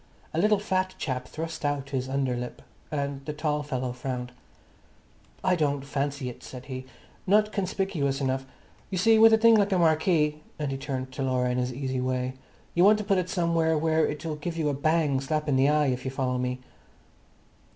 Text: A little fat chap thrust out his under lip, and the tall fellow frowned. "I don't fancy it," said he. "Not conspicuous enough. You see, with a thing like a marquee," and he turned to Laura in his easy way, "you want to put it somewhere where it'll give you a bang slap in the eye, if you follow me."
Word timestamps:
A 0.33 0.39
little 0.39 0.57
fat 0.57 0.95
chap 0.97 1.27
thrust 1.27 1.63
out 1.63 1.91
his 1.91 2.09
under 2.09 2.35
lip, 2.35 2.63
and 2.91 3.23
the 3.25 3.33
tall 3.33 3.61
fellow 3.61 3.91
frowned. 3.93 4.31
"I 5.43 5.55
don't 5.55 5.85
fancy 5.85 6.27
it," 6.27 6.41
said 6.41 6.65
he. 6.65 6.87
"Not 7.27 7.51
conspicuous 7.51 8.19
enough. 8.19 8.47
You 8.89 8.97
see, 8.97 9.19
with 9.19 9.31
a 9.31 9.37
thing 9.37 9.53
like 9.53 9.71
a 9.71 9.77
marquee," 9.77 10.41
and 10.57 10.71
he 10.71 10.77
turned 10.79 11.11
to 11.11 11.21
Laura 11.21 11.51
in 11.51 11.59
his 11.59 11.71
easy 11.71 12.01
way, 12.01 12.33
"you 12.73 12.83
want 12.83 12.97
to 12.97 13.03
put 13.03 13.19
it 13.19 13.29
somewhere 13.29 13.77
where 13.77 14.07
it'll 14.07 14.37
give 14.37 14.57
you 14.57 14.69
a 14.69 14.73
bang 14.73 15.21
slap 15.21 15.47
in 15.47 15.55
the 15.55 15.69
eye, 15.69 15.89
if 15.93 16.03
you 16.03 16.09
follow 16.09 16.39
me." 16.39 16.61